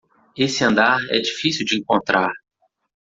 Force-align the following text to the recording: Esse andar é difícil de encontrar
Esse 0.35 0.63
andar 0.63 0.99
é 1.11 1.19
difícil 1.19 1.63
de 1.63 1.77
encontrar 1.77 2.31